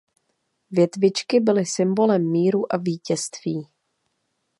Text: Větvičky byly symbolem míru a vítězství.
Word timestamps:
Větvičky 0.71 1.39
byly 1.39 1.65
symbolem 1.65 2.31
míru 2.31 2.73
a 2.73 2.77
vítězství. 2.77 3.67